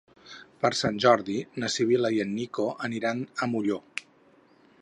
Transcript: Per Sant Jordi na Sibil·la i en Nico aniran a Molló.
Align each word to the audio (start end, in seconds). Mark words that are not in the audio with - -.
Per 0.63 0.71
Sant 0.77 0.97
Jordi 1.03 1.35
na 1.63 1.69
Sibil·la 1.75 2.13
i 2.17 2.19
en 2.25 2.33
Nico 2.39 2.69
aniran 2.89 3.25
a 3.47 3.53
Molló. 3.55 3.83